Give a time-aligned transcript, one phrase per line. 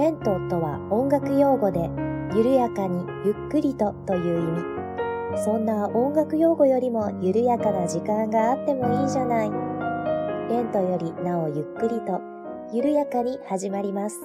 [0.00, 1.90] レントとは音楽用語で、
[2.34, 5.44] 緩やかにゆっくりとという意味。
[5.44, 9.50] そんな音楽用語よりも緩やかな時間があってもいいじゃない。
[10.48, 12.18] レントよりなおゆっくりと、
[12.72, 14.18] 緩やかに始まります。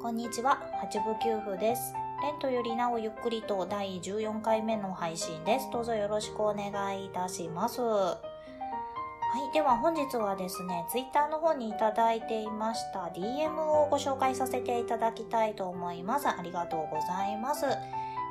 [0.00, 2.01] こんにちは、八部九夫です。
[2.22, 5.68] レントよりなおゆっくりと第14回目の配信です。
[5.72, 7.80] どうぞよろしくお願いいたします。
[7.80, 8.16] は
[9.50, 9.52] い。
[9.52, 16.28] では本日はですね、ツイッターの方にいただいていました DM をご紹介させていただきたいと思います。
[16.28, 17.66] ありがとうございます。
[17.66, 17.70] え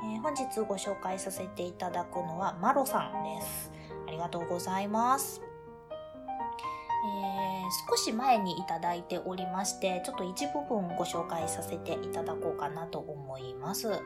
[0.06, 3.74] ー、本日ご紹介させていただくのはマロさんです。
[4.08, 5.51] ありがとうございます。
[7.90, 13.88] 少し前にいただいておりまして、ちょっと一部分ご紹介させていただこうかなと思います。
[13.88, 14.00] はい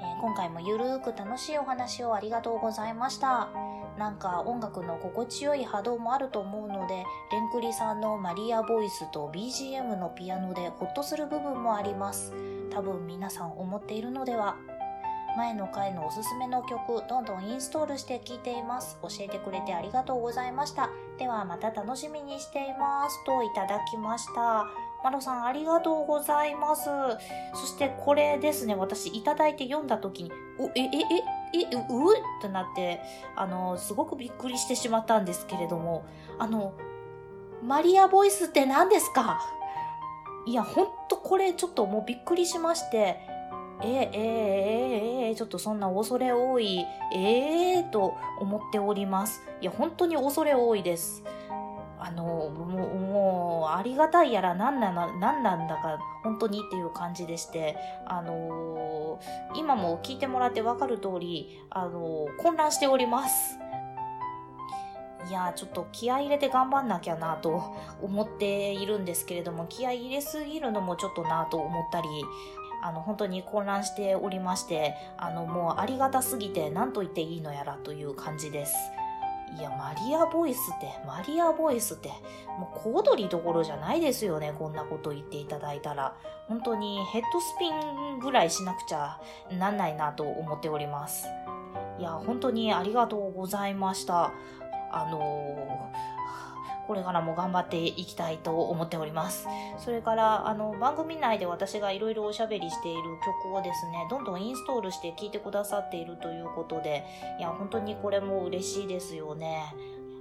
[0.00, 3.48] えー、今回もゆるーく楽しいお話をありがとうございました。
[3.98, 12.32] なんか音楽の心地よい波動もあると思うので、レンクリさんのマリアボイスと BGM のピアノでホッとする部分もあります。
[12.70, 14.56] 多分皆さん思っているのでは
[15.36, 18.98] 前の回のおすすめの曲、どんどんインストールして聴いています。
[19.02, 20.90] 教えてくれてありがとうございました。
[21.18, 23.24] ではまた楽しみにしています。
[23.24, 24.66] といただきました。
[25.04, 26.88] マロさんありがとうございます。
[27.54, 33.00] そしてこれですね、私いただいて読んだ時に、お、え、え、え、え、う、うってなって、
[33.36, 36.04] あの、すごくびっくりしてしまったんですけれども、
[36.38, 36.72] あの、
[37.62, 39.40] マリアボイスって何ですか？
[40.46, 43.20] いや、ほんとこれちょっともうびっくりしまして、
[43.84, 46.78] えー、えー、えー、ちょっとそんな恐れ多い、
[47.12, 49.42] ええー、と思っております。
[49.60, 51.22] いや、本当に恐れ多いです。
[51.98, 57.76] あの、もう、もうありがたいやら何なの、何なんだか、本当にっていう感じでして、
[58.06, 63.58] あのー、今も聞いてもらってわかる通り、あのー、混乱しております。
[65.28, 72.08] いやちょっと気合入れて頑張んなきゃなと思っているんですけれども、気合入れすぎるのもちょっとなと思ったり、
[72.84, 78.76] あの、本当に混乱しておりまして、あの、もうありがたすぎて何と言っていいのやらという感じです。
[79.58, 82.10] いや、マリアボイスって、マリアボイスって、
[82.58, 86.14] もう小躍りどころじゃないですよね、こんなこと言っていただいたら。
[86.46, 89.18] 本当にヘッドスピンぐらいしなくちゃ
[89.50, 91.26] なんないなと思っております。
[91.98, 94.30] いや、本当にありがとうございました。
[94.92, 96.13] あのー
[96.86, 99.46] これからも頑張っていきたいと思っております。
[99.78, 103.02] それから、あの、番組内で私がいろいろおしゃべりしている
[103.44, 107.04] 曲をですね、どんどんインストールして聴いてくださっているということで、
[107.38, 109.74] いや、本当にこれも嬉しいですよね。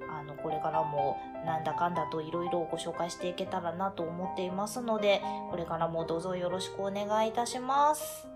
[0.09, 8.33] あの、これからもなんだかんだといろいろご紹介していけたらなと思っていますので、これからもどうぞよろしくお願いいたします。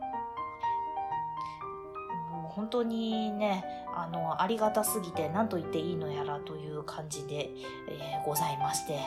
[2.57, 3.63] 本当にね、
[3.95, 7.51] あの、ありがたすぎて何と言っていいのやらという感じで、
[7.87, 8.99] えー、ございまして、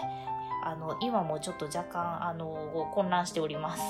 [0.64, 3.82] あの、今もちょっと若干、あの、混乱しております。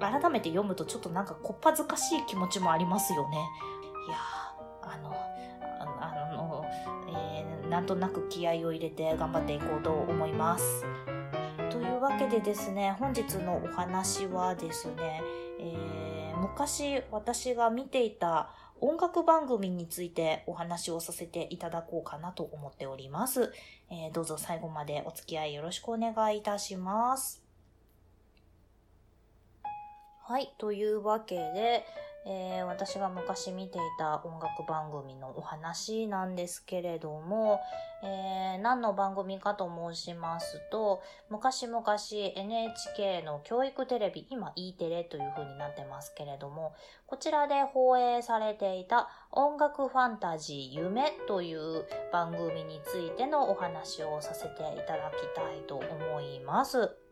[0.00, 3.36] 改めて読むとちょっとなんかこっぱずかしい気持ちもありますよね。
[4.08, 4.16] いや
[4.82, 5.14] あの、
[6.00, 6.64] あの、
[7.08, 10.84] えー、なんとなく気合を入れて頑張っていこうと思います。
[11.70, 15.22] というわけでですね、本日のお話はですね、
[16.38, 18.50] 昔私が見ていた
[18.80, 23.52] 音楽番組についてお話をさせていただこうかなと思っております。
[23.90, 27.42] えー、どうぞ最後までお付き合いよろしくお願いいたします。
[30.22, 31.84] はい、というわけで、
[32.30, 37.58] えー、私が昔見ていた音楽番組のお話なんですけれども、
[38.04, 41.82] えー、何の番組かと申しますと、昔々
[42.36, 46.74] NHK の教育テレビ、今 E テレという風になってますけれども、
[47.06, 54.54] こちらで放映されていた音楽ファンタジー夢という番組についてのお話をさせてい
[54.86, 57.07] ただきたいと思います。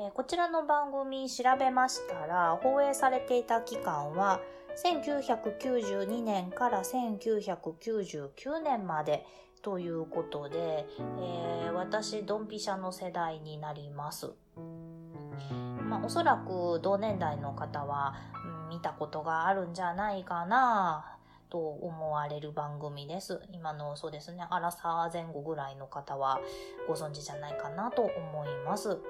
[0.00, 4.40] え、こちらの番組調べましたら、放映されていた期間は、
[4.84, 9.26] 1992年から1999年まで
[9.60, 14.30] ということで、えー、私、ドンピシャの世代になります。
[15.82, 21.18] まあ、おそらく同年代の方は、うん、見たことがあるんじゃないかな
[21.50, 23.40] と思われる番組です。
[23.52, 26.40] 今のそうですね、アラサー前後ぐらいの方は
[26.86, 29.00] ご存知じゃないかなと思います。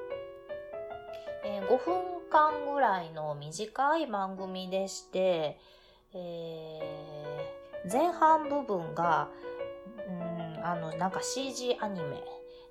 [1.44, 5.58] えー、5分間ぐらいの短い番組でして、
[6.14, 9.28] えー、前半部分が、
[10.08, 12.22] うん、あの、なんか CG アニメ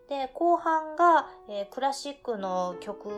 [0.10, 3.10] で、後半が、えー、クラシックの曲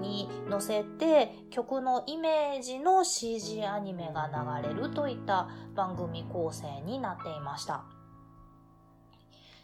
[0.00, 4.28] に乗せて曲のイメージの CG アニメが
[4.62, 7.84] 流れるといった番組構成になっていました。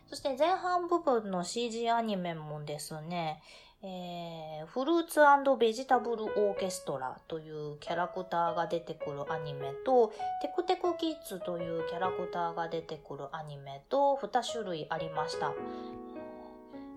[0.08, 3.42] そして前半部分の CG アニメもですね、
[3.82, 5.20] えー、フルーツ
[5.58, 10.12] ベジタブルオーケストラというキャラクターが出てくるアニメと、
[10.42, 15.54] テクテクキッズというキャラクターが出てくるアニメと2種類ありました。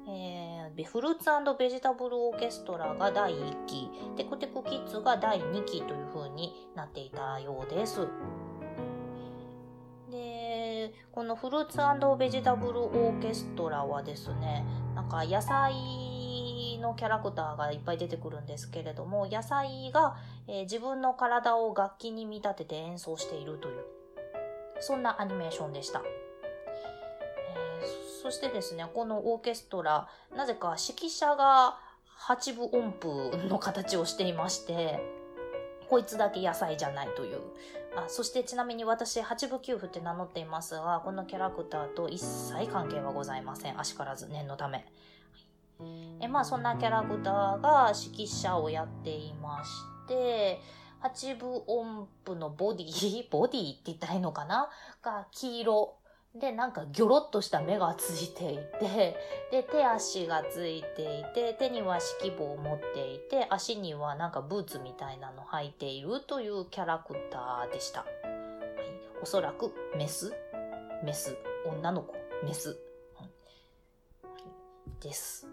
[0.10, 8.10] えー、フルーツベジタブルオーケストラが第1期、テクテクキッズが第2期という風になっていたようです。
[10.12, 16.03] で、このフルーツベジタブルオーケストラはですね、なんか野菜
[16.84, 23.84] のキャラクターがいっぱい出てくるんですけれども、野菜が、えー、自分の体を楽器に見立てて演奏しているという、
[24.80, 26.04] そんなアニメーションでした。
[26.04, 31.80] えー、そしてですね、このオーケストラ、なぜか指揮者が
[32.28, 35.00] 8分音符の形をしていまして、
[35.90, 37.40] こいつだけ野菜じゃないという。
[37.96, 43.80] あそしてちなみに私、八部九符って名乗っていますが、このキャラクターと一切関係はございません。
[43.80, 44.86] あしからず念のため。
[46.20, 49.70] えまあそんなキャラクターが指揮者をやっていまし
[50.08, 50.62] て、
[51.00, 54.70] 八部音符のボディ、 ボディって言ったらいいのかな？
[55.02, 55.96] が黄色。
[56.36, 59.16] で、なんかギョロッとした目がついていて、
[59.52, 68.00] で、手足がついていて、手には指揮棒を持っていて、足にはなんかブーツみたいなの履いているというキャラクターでした。
[68.00, 68.10] はい、
[69.22, 70.34] おそらくメス、
[71.04, 71.38] メス、
[71.68, 72.80] 女の子、メス、
[73.14, 73.30] はい、
[75.02, 75.53] です。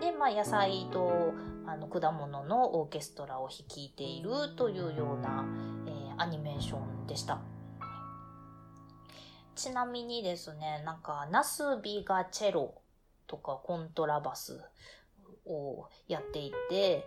[0.00, 1.34] で、まあ、野菜と
[1.66, 5.44] あの果物のオーケストラを率いているというような、
[5.86, 7.40] えー、アニメーションでした。
[9.54, 12.80] ちなみにですね、なんか、ナスビがチェロ
[13.26, 14.60] とかコントラバス
[15.44, 17.04] をやっていて、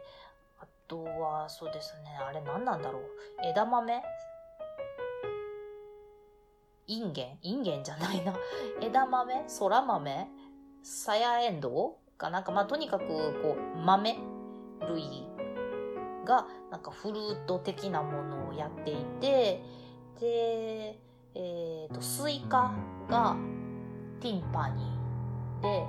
[0.60, 3.04] あとは、そうですね、あれ何なんだろう。
[3.46, 4.04] 枝豆？
[6.88, 7.38] インゲン？
[7.42, 8.36] インゲンじゃないな。
[8.82, 9.46] 枝豆？
[9.58, 10.28] 空豆？
[10.84, 11.70] さやエンド？
[11.70, 13.08] ウかなんかまあとにかく
[13.42, 14.16] こう豆
[14.88, 15.28] 類
[16.24, 19.64] がなんかフルート的なものをやっていて、
[20.20, 21.00] で、
[21.34, 22.76] えっ、ー、と、スイカ
[23.10, 23.36] が
[24.20, 25.84] ティンパニーで、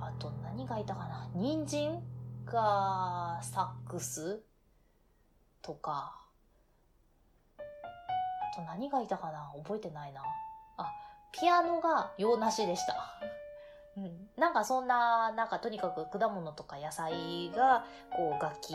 [0.00, 2.02] あと何がいたかな人参
[2.44, 4.42] がサックス
[5.62, 6.20] とか、
[7.58, 10.22] あと何がいたかな覚えてないな。
[10.76, 10.92] あ、
[11.32, 13.32] ピアノが洋梨でした。
[13.96, 17.84] うん、なんかそんな、なんかとにかく果物とか野菜が、
[18.16, 18.74] こう楽器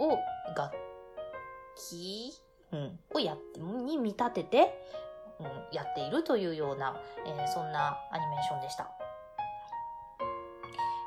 [0.00, 0.18] を、
[0.56, 0.74] 楽
[1.76, 2.34] 器
[2.72, 4.84] うん、をやって、に見立てて、
[5.40, 8.90] うん、やっているというような、えー、そんなアニメーションでした。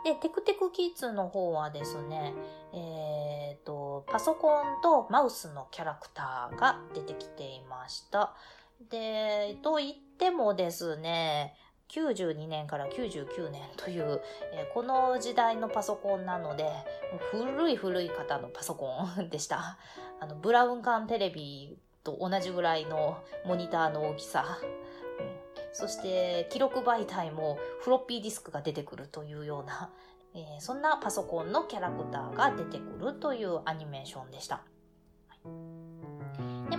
[0.03, 2.33] で、テクテクキッズの方はですね、
[2.73, 8.33] えっ、ー、と、パソコンとマウスのキャラクターが出てきていました。
[8.89, 11.55] で、と言ってもですね、
[11.89, 14.21] 92年から99年という、
[14.53, 16.67] えー、この時代のパソコンなので、
[17.31, 18.87] 古い古い方のパソコ
[19.21, 19.77] ンでした。
[20.19, 24.57] あの、ブラウン管テレビと同じぐらいのモニターの大きさ。
[24.59, 25.39] うん、
[25.71, 29.91] そして、記録媒体もフロッピーディスクが出てくるというような、
[30.33, 34.63] えー、そんなパソコンのキャラクターが出てくるというアニメーションでした。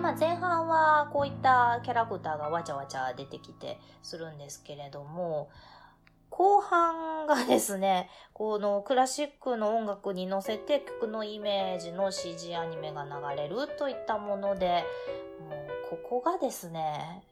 [0.04, 5.48] まあ前半はこういったキャラクターがわちゃわちゃ出てきてするんですけれども、
[6.28, 14.84] 後半がですね、このクラシックの音楽に乗せて曲のイメージの CG アニメが流れるといったもので、
[15.40, 17.24] もうここがですね、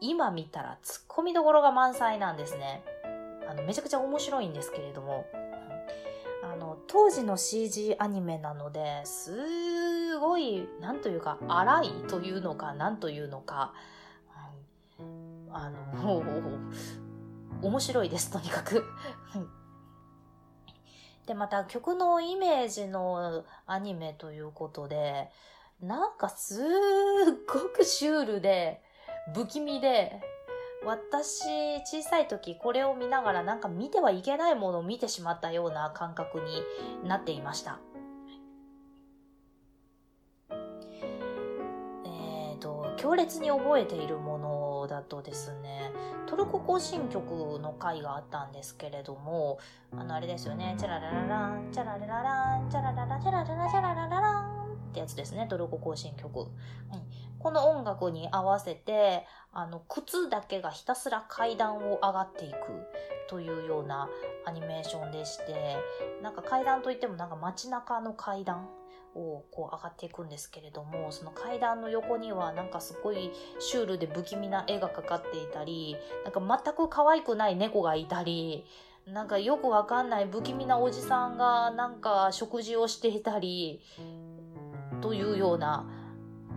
[0.00, 2.84] 今見たら突っ込みどころが満載なんですね。
[3.50, 5.26] あの、めちゃくちゃ面白いんですけれども、
[6.44, 9.32] あの、当時の CG アニメなので、す
[10.18, 13.74] ごい、なんというか、荒いというのか、なんというのか、
[15.50, 16.22] あの、
[17.62, 18.84] 面白いです、とにかく。
[21.26, 25.30] で、また曲のイメージのアニメということで、
[25.80, 26.64] なんかすっ
[27.46, 28.82] ごくシュールで、
[29.34, 30.22] 不気味で、
[30.84, 36.62] 私、小さい時これを見ながらなんか見てはいけないものを見てしまったような感覚に
[37.06, 37.80] なっていました。
[42.98, 45.92] 強烈に覚えているものだとですね、
[46.26, 49.58] トルコ行進曲の回があったんですけれども、
[49.96, 50.74] あの、あれですよね。
[50.78, 55.46] チャララララン、チャララララン、チャラララチャラララチャラララランってやつですね。
[55.48, 56.40] トルコ行進曲。
[56.40, 56.48] はい、
[57.38, 62.56] この音楽に合わせて、あの、靴だけがひたすら階段を上がっていく
[63.28, 64.08] というような
[64.44, 65.76] アニメーションでして、
[66.20, 68.68] なんか階段といってもなんか街中の階段
[69.14, 78.64] をこう上がっていくんですけれども、その階段の横にはなんかすごいシュールで不気味な絵がかかっていたり、なんか全く可愛くない猫がいたり、
[79.06, 83.82] なんかよくわかんない不気味なおじさんがなんか食事をしていたり、
[85.00, 85.86] というような、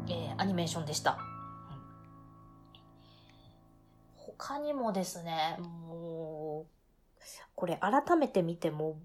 [0.07, 1.17] えー、アニメーションでした。
[4.15, 6.71] 他にもですね、もう、
[7.55, 8.97] これ改めて見ても、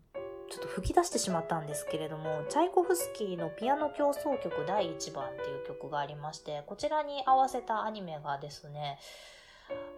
[0.49, 8.99] ちょっと吹き出してしまったんですけれども、チャイコフスキーのピアノ競争曲第1番っていう曲がありまして、こちらに合わせたアニメがですね、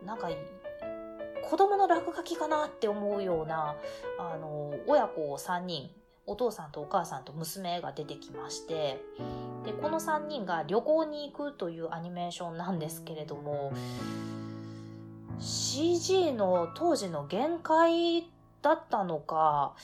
[0.04, 0.30] なんか
[1.48, 3.76] 子供の落書きかなって思うような、
[4.18, 5.90] あの、親子3人、
[6.26, 9.00] お父さんとお母さんと娘が出てきまして、
[9.64, 13.72] で、この3人が旅行に行くというアニメーションなんですけれども、
[15.40, 18.28] CG の当時の限界
[18.60, 19.74] だったのか、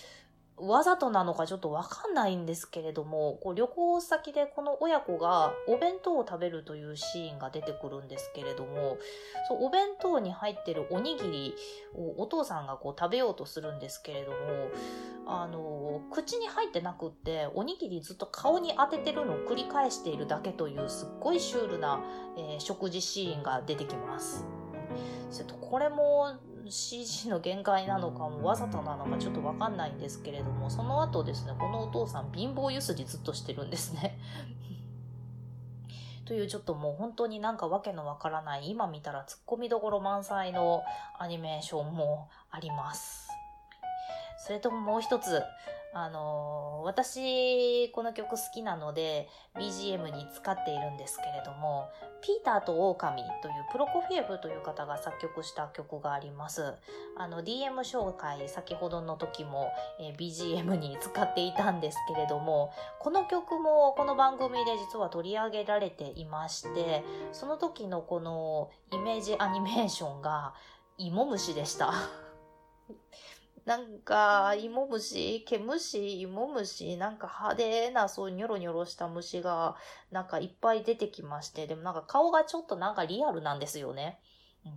[0.57, 8.97] わざとなのかちょっとわかんないんですけれども、こう旅行先でこの親子がお弁当を食べるというシーンが出てくるんですけれども、
[9.49, 11.55] そうお弁当に入ってるおにぎり
[11.95, 14.37] をお父さんがこう食べようとするんですけれども、
[15.27, 22.01] あの、口に入ってなくって、おにぎりずっと顔に当ててるのを繰り返しているだけというすっごいシュールな、
[22.37, 24.47] えー、食事シーンが出てきます。
[25.61, 26.37] これも
[26.71, 34.19] CG の限界なのかもわざとなのかちょっとわかんないんですけれども、その後ですね、このお父さん貧乏ゆすりずっとしてるんですね。
[36.25, 40.83] というちょっともう本当になんかわけのわからない今見たら突っ込みどころ満載の
[41.19, 43.29] アニメーションもあります。
[44.39, 45.43] それとももう一つ、
[45.97, 51.89] あのー、私、この曲好きなので、BGM に使っているんですけれども、
[52.21, 56.75] ピーターと狼というプロコフィエフという方が作曲した曲があります。
[57.17, 59.69] あの、DM 紹介、先ほどの時も、
[60.01, 70.55] えー、BGM に使っていたんですけれども、この曲もこの番組で実は取り上げられていまして、その時のこのイメージアニメーションが、
[70.99, 71.93] 芋虫でした。
[73.65, 79.77] なんか、芋虫、毛虫、芋虫、なんか派手な、そうニョロニョロした虫が、
[80.11, 84.21] なんかいっぱい出てきまして、でもなんか顔がちょっとなんかリアルなんですよね。
[84.67, 84.73] うん。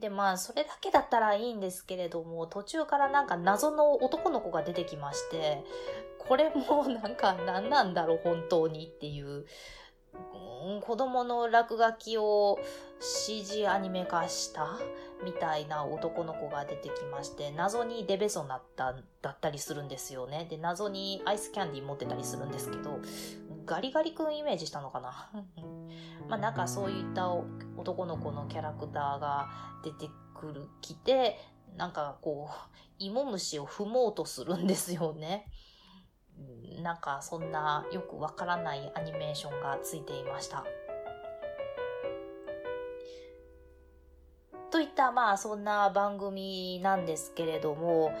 [0.00, 5.62] で、まあ、それだけだったらいいんですけれども、途中からなんか謎の男の子が出てきまして、
[6.18, 9.44] これもなんか何なんだろう、本当にっていう。
[10.82, 12.58] 子供の落書きを
[13.00, 14.78] CG アニメ化した
[15.24, 20.46] みたいな男の子が出てきまして、謎にデベソなった、だったりするんですよね。
[20.48, 23.00] で、謎にアイスキャンディー持ってたりするんですけど、
[23.66, 25.30] ガリガリ君イメージしたのかな？
[26.28, 27.30] まあなんかそういった
[27.76, 29.48] 男の子のキャラクターが
[29.84, 31.38] 出てくる、来て、
[31.76, 32.54] なんかこう、
[32.98, 35.50] 芋虫を踏もうとするんですよね。
[36.82, 40.64] なんかそんなよくわからないアニメーションがついていました。
[44.70, 48.12] といったまあそんな番組なんですけれども、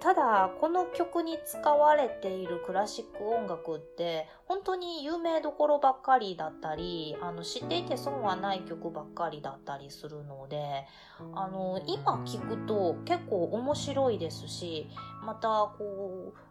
[0.00, 10.86] ただこの曲に使われているクラシック音楽って本当に有名どころばっかりだったりあの知っていて損はない曲ばっかりだったりするので
[11.34, 14.88] あの今聴くと結構面白いですし
[15.22, 16.49] またこう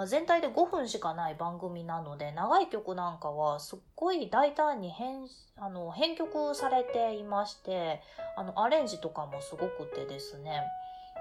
[0.00, 5.26] まあ、全体で5分しかない番組なので、長い曲なんかはすっごい大胆に編、
[5.58, 8.00] あの、編曲されていまして、
[8.34, 10.62] あの、アレンジとかもすごくてですね、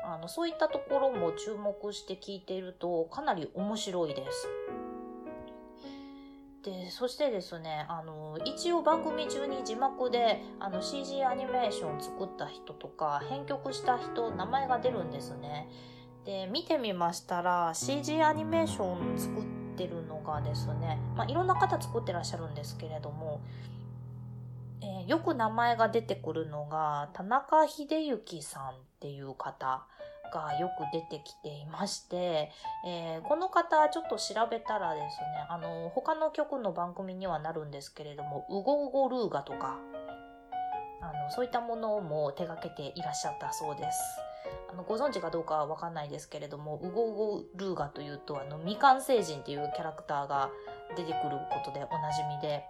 [0.05, 4.47] あの、そういったところも注目して聞いていると、かなり面白いです。
[6.63, 15.67] で、そしてですね、あの、一応番組中に字幕で、あの、CG アニメーション作った人とか、編曲した人、名前が出るんですね。
[16.25, 19.43] で、見てみましたら CG アニメーション作っ
[19.77, 23.41] てるのがですね、まあ、いろんな方作ってらっしゃるんですけれども、
[24.81, 29.85] えー、よく名前が出てくるのが田中秀幸さんっていう方
[30.29, 32.51] がよく出てきていまして、
[32.85, 39.77] えー、この方ちょっと調べたらですね、あの、他の曲の番組にはなるんですけれども、ウゴウゴルーガとか、
[41.01, 44.28] あの、そういったものも手掛けていらっしゃったそうです。
[44.71, 50.49] あの、ご存知かどうかはわかんないですけれども、ウゴウゴルーガというと、あの、未完成人っていうキャラクターが
[50.95, 52.63] 出てくることでおなじみで、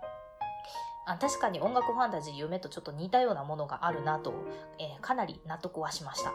[1.05, 4.33] あ確かに音楽ファンタジー夢とちょっと似たようなものがあるなと、
[4.77, 6.33] えー、かなり納得はしました。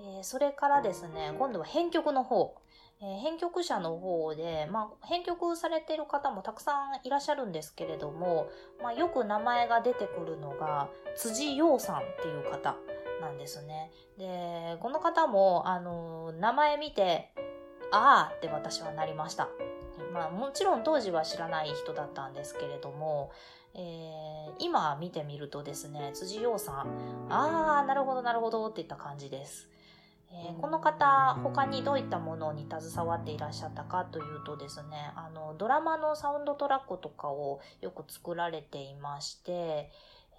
[0.00, 2.56] えー、それからですね、今度は編曲の方。
[3.00, 8.48] えー、編曲者の方で、まあ、編曲されてる方もたくさんいらっしゃるんですけれども、
[8.80, 12.76] まあ、よく名前が出てくるのが、辻陽さんっていう方
[13.22, 13.90] なんですね。
[14.18, 17.32] で、この方も、あの、名前見て、
[17.92, 19.48] ああって私はなりました。
[20.12, 23.30] まあ、もちろん当時は知らない人だったんですけれども、
[23.74, 29.68] えー、今見てみるとですね、辻陽さん、ああ、なるほどなるほどっていった感じです。
[30.30, 39.90] えー、この方、他にどういったものに携わっていらっしゃったかというとですね、あの、ドラマのサウンドトラックとかをよく作られていまして、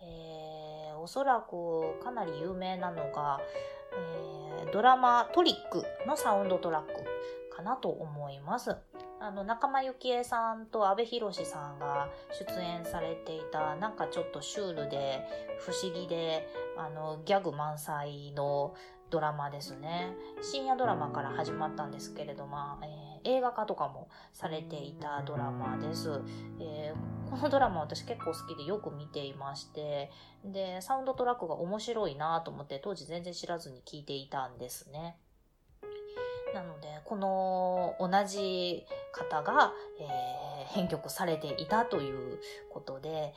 [0.03, 3.39] えー、おそらくかなり有名なのが、
[4.61, 6.93] えー、ドラマトリックのサウンドトラック
[7.55, 8.75] かなと思います。
[9.19, 15.25] あの、仲間由紀恵さんと阿部寛さんが出演されていた、なんかちょっとシュールで
[15.59, 18.75] 不思議で、あの、ギャグ満載の
[19.13, 20.11] ドラマですね。
[20.41, 26.19] 深夜ドラマから始まったんですけれども、えー、映画化とかもされていたドラマです。
[26.59, 30.09] えー、このドラマ私結構好きでよく見ていまして、
[30.43, 35.15] で、サウンドトラックが面白いなと思って当時全然知らずに聞いていたんですね。
[36.55, 42.39] なので、この同じ方が、えー、編曲されていたという
[42.71, 43.35] ことで、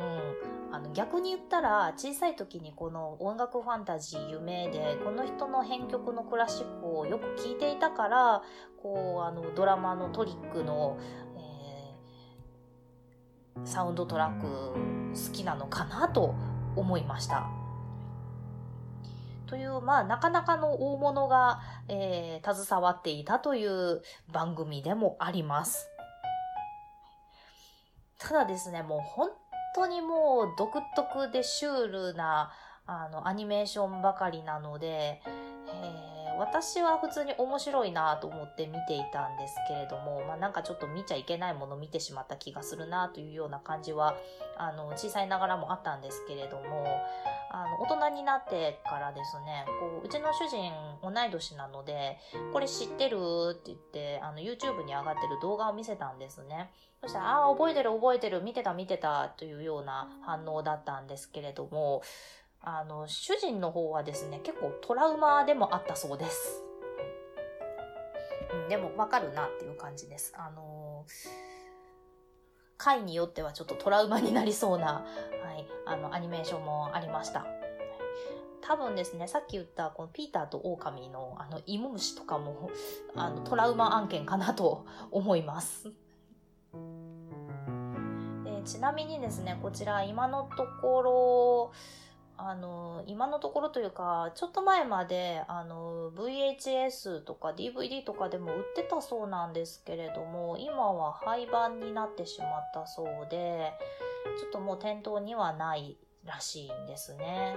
[0.00, 8.42] うん、あの逆に言ったら小さい時にこの音楽ファンタジー夢でこの人の編曲のクラシックをよく聴いていたから
[8.82, 10.98] こうあのドラマのトリックの、
[11.36, 16.34] えー、サウンドトラック好きなのかなと
[16.76, 17.48] 思いました。
[19.48, 25.88] という、まあ、なかなかの大物が、えー、携わっていたという番組でもあります。
[28.18, 29.30] ただですね、もう本
[29.74, 32.50] 当にもう独特でシュールな
[32.86, 44.16] あのアニメーションばかりなので、えー、私は普通に面白いなと思って見ていたんですけれども、まあ、なんかちょっと見ちゃいけないもの見てしまった気がするなというような感じは
[44.56, 46.86] あの小さいながらもあったんですけれども
[47.50, 52.18] あの大人になってからですねこううちの主人同い年なので
[52.52, 53.16] これ知ってる
[53.52, 56.70] って言ってあの YouTube に上がってる動画を見せたんですね。
[57.00, 62.02] そしたら、ああ、覚えてる覚えてる、見てた見てたというような反応だったんですけれども、
[62.76, 66.62] あの、主人の方はですね、結構トラウマでもあったそうです。
[68.52, 70.34] うん、でもわかるなっていう感じです。
[70.36, 71.06] あの
[72.76, 75.02] 回によってはちょっとトラウマになりそうな、は
[75.58, 77.46] い、あの、アニメーションもありました。
[78.60, 82.70] 多分ですね、さっき言ったこのピーターと狼のあの芋虫とかも
[83.14, 85.90] あのトラウマ案件かなと思います。
[88.44, 91.72] でちなみにですね、こちら今のところ、
[92.40, 103.72] あの、今のところというか、ちょっと前まで、あの、VHS とか DVD とかでも売ってたそうなんですけれども、今は廃盤になってしまったそうで、
[104.38, 107.56] ちょっともう店頭にはないらしいんですね。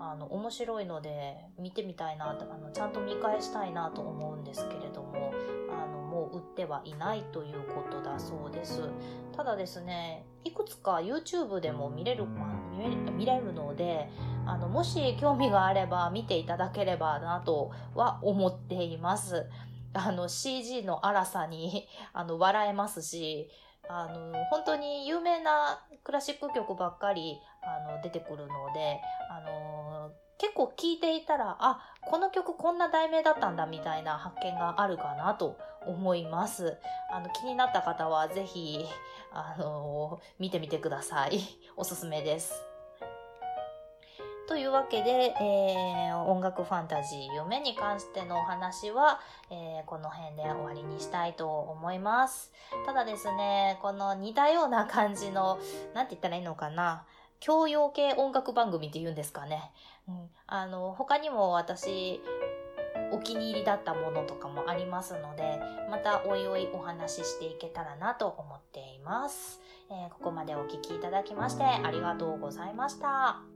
[0.00, 5.32] あの、面白いので見てみたいなあの、ちゃんと見返したいなと思うんですけれども、
[5.70, 8.82] あの、もう売ってはいないということだそうです。
[9.36, 12.51] ただですね、いくつか YouTube でも見れる、ま、
[13.16, 14.08] 見れるので、
[14.46, 19.46] あの、もし興味があれば見ていただければなとは思っています。
[19.94, 23.50] あの、CG の荒さに、 あの、笑えますし、
[23.88, 29.81] あの、本当に有名なクラシック曲ばっかり、あの、出てくるので、あの、
[30.42, 36.78] 結構聴いていたら、あ、この曲こんな題名だったんだみたいな発見があるかなと思います。
[37.12, 38.84] あの、気になった方はぜひ、
[39.30, 41.38] あの、見てみてください。
[41.76, 42.60] おすすめです。
[44.48, 52.50] というわけで、えー、音楽ファンタジー夢に関してのお話は、えー、この辺で終わりにしたいと思います。
[52.84, 55.60] ただですね、この似たような感じの、
[55.94, 57.04] なんて言ったらいいのかな、
[57.42, 59.72] 教養系音楽番組って言うんですかね。
[60.08, 62.20] うん、あの、他にも私、
[63.12, 65.60] お気に入りだったものとかもありますので、
[65.90, 69.60] またおいおいお話ししていけたらなと思っています。
[69.90, 73.51] えー、ここまでお聴きいただきましてありがとうございました。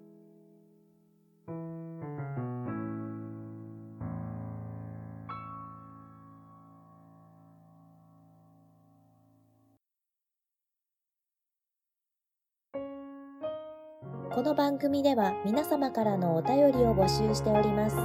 [14.36, 17.96] この番組では皆様からのお便りを募集しております。